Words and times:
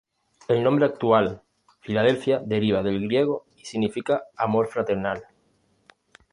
El 0.47 0.63
nombre 0.63 0.85
actual 0.87 1.43
"Filadelfia" 1.81 2.39
deriva 2.39 2.81
del 2.81 3.03
griego 3.05 3.45
y 3.55 3.65
significa 3.65 4.23
"amor 4.35 4.65
fraternal". 4.67 5.25